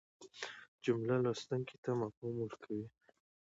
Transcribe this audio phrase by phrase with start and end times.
[0.85, 2.85] جمله لوستونکي ته مفهوم ورکوي.